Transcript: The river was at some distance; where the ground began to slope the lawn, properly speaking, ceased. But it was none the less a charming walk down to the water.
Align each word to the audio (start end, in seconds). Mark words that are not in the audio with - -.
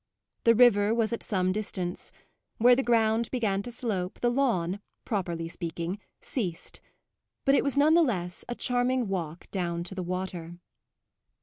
The 0.45 0.55
river 0.55 0.95
was 0.95 1.13
at 1.13 1.21
some 1.21 1.51
distance; 1.51 2.11
where 2.57 2.75
the 2.75 2.81
ground 2.81 3.29
began 3.29 3.61
to 3.61 3.71
slope 3.71 4.19
the 4.19 4.31
lawn, 4.31 4.79
properly 5.05 5.47
speaking, 5.47 5.99
ceased. 6.21 6.81
But 7.45 7.53
it 7.53 7.63
was 7.63 7.77
none 7.77 7.93
the 7.93 8.01
less 8.01 8.43
a 8.49 8.55
charming 8.55 9.07
walk 9.07 9.47
down 9.51 9.83
to 9.83 9.93
the 9.93 10.01
water. 10.01 10.57